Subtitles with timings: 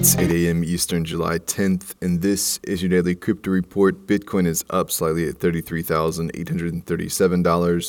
[0.00, 0.64] It's 8 a.m.
[0.64, 4.06] Eastern, July 10th, and this is your daily crypto report.
[4.06, 6.32] Bitcoin is up slightly at $33,837.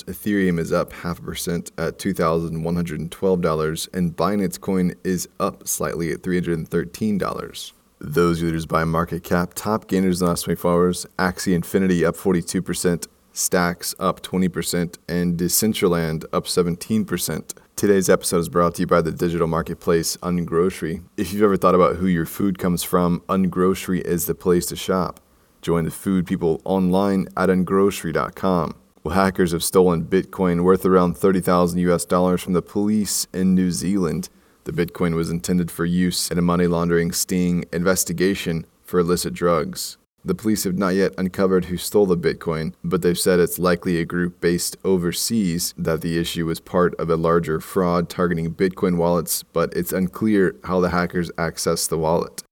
[0.04, 6.22] Ethereum is up half a percent at $2,112, and Binance Coin is up slightly at
[6.22, 7.72] $313.
[8.00, 12.18] Those leaders by market cap, top gainers in the last 24 hours, Axie Infinity up
[12.18, 17.54] 42%, Stacks up 20%, and Decentraland up 17%.
[17.82, 21.04] Today's episode is brought to you by the digital marketplace Ungrocery.
[21.18, 24.76] If you've ever thought about who your food comes from, Ungrocery is the place to
[24.76, 25.20] shop.
[25.64, 28.76] Join the food people online at ungrocery.com.
[29.04, 33.72] Well, hackers have stolen Bitcoin worth around 30,000 US dollars from the police in New
[33.72, 34.30] Zealand.
[34.66, 39.98] The Bitcoin was intended for use in a money laundering sting investigation for illicit drugs.
[40.24, 43.98] The police have not yet uncovered who stole the Bitcoin, but they've said it's likely
[43.98, 48.98] a group based overseas, that the issue was part of a larger fraud targeting Bitcoin
[48.98, 52.44] wallets, but it's unclear how the hackers accessed the wallet.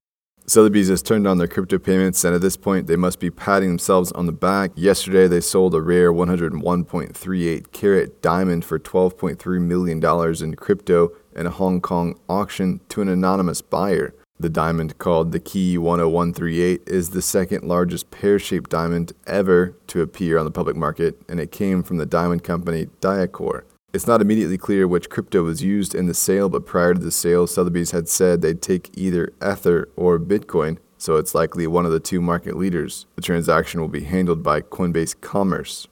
[0.46, 3.68] Sotheby's has turned on their crypto payments, and at this point, they must be patting
[3.68, 4.72] themselves on the back.
[4.74, 11.50] Yesterday, they sold a rare 101.38 carat diamond for $12.3 million in crypto in a
[11.50, 14.12] Hong Kong auction to an anonymous buyer.
[14.40, 20.38] The diamond called the Key 10138 is the second largest pear-shaped diamond ever to appear
[20.38, 23.64] on the public market, and it came from the diamond company Diacore.
[23.92, 27.10] It's not immediately clear which crypto was used in the sale, but prior to the
[27.10, 31.92] sale, Sotheby's had said they'd take either Ether or Bitcoin, so it's likely one of
[31.92, 33.04] the two market leaders.
[33.16, 35.86] The transaction will be handled by Coinbase Commerce.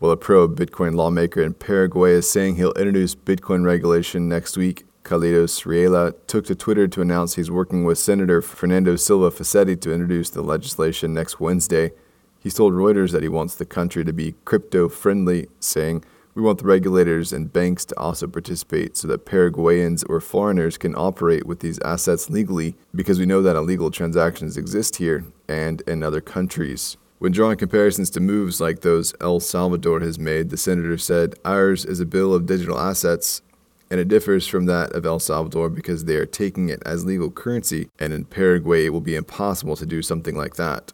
[0.00, 4.84] Well, a pro Bitcoin lawmaker in Paraguay is saying he'll introduce Bitcoin regulation next week
[5.10, 9.92] Carlitos Rejala took to Twitter to announce he's working with Senator Fernando Silva Facetti to
[9.92, 11.90] introduce the legislation next Wednesday.
[12.38, 16.04] He's told Reuters that he wants the country to be crypto friendly, saying,
[16.36, 20.94] We want the regulators and banks to also participate so that Paraguayans or foreigners can
[20.94, 26.04] operate with these assets legally because we know that illegal transactions exist here and in
[26.04, 26.96] other countries.
[27.18, 31.84] When drawing comparisons to moves like those El Salvador has made, the senator said, Ours
[31.84, 33.42] is a bill of digital assets
[33.90, 37.30] and it differs from that of El Salvador because they are taking it as legal
[37.30, 40.92] currency, and in Paraguay it will be impossible to do something like that.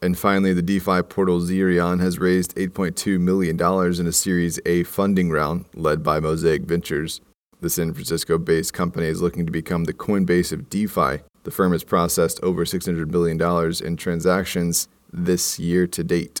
[0.00, 5.30] And finally, the DeFi portal Zerion has raised $8.2 million in a Series A funding
[5.30, 7.20] round led by Mosaic Ventures.
[7.60, 11.24] The San Francisco based company is looking to become the Coinbase of DeFi.
[11.42, 13.40] The firm has processed over $600 million
[13.84, 16.40] in transactions this year to date.